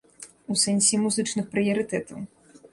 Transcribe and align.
У 0.53 0.57
сэнсе 0.63 1.01
музычных 1.05 1.53
прыярытэтаў. 1.55 2.29